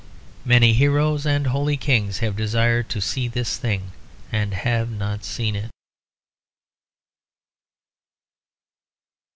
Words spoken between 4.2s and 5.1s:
and have